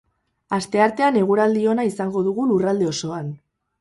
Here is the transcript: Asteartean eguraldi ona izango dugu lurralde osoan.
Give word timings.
Asteartean 0.55 1.19
eguraldi 1.21 1.67
ona 1.73 1.85
izango 1.91 2.25
dugu 2.29 2.47
lurralde 2.53 2.89
osoan. 2.97 3.29